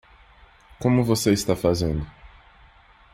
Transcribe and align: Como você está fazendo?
Como 0.81 1.03
você 1.03 1.31
está 1.31 1.55
fazendo? 1.55 2.03